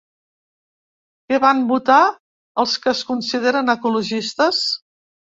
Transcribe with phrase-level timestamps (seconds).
[1.31, 1.97] Què van votar
[2.63, 4.63] els que es consideren ecologistes?